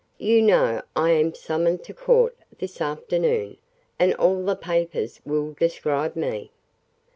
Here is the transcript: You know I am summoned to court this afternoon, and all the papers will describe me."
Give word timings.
You 0.17 0.41
know 0.41 0.81
I 0.95 1.11
am 1.11 1.35
summoned 1.35 1.83
to 1.83 1.93
court 1.93 2.35
this 2.57 2.81
afternoon, 2.81 3.57
and 3.99 4.15
all 4.15 4.43
the 4.43 4.55
papers 4.55 5.21
will 5.27 5.53
describe 5.53 6.15
me." 6.15 6.49